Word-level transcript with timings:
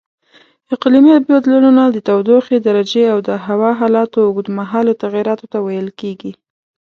اقلیمي 0.73 1.15
بدلونونه 1.29 1.83
د 1.89 1.97
تودوخې 2.07 2.57
درجې 2.67 3.03
او 3.13 3.17
د 3.27 3.29
هوا 3.45 3.71
حالاتو 3.79 4.17
اوږدمهالو 4.23 4.99
تغییراتو 5.03 5.45
ته 5.51 5.57
ویل 5.65 5.89
کېږي. 5.99 6.31